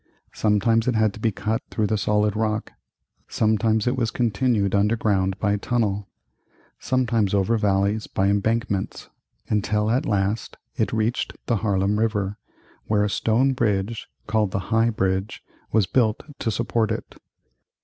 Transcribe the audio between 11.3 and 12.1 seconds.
the Harlem